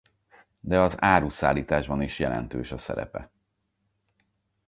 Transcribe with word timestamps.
De 0.59 0.79
az 0.81 0.95
áruszállításban 1.01 2.01
is 2.01 2.19
jelentős 2.19 2.71
a 2.71 2.77
szerepe. 2.77 3.31